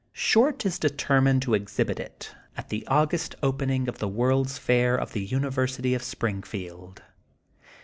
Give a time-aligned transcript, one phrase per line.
[0.17, 5.13] Short is determined to exhibit it at the August opening of The World's Fair of
[5.13, 7.03] the Uni versity of Springfield.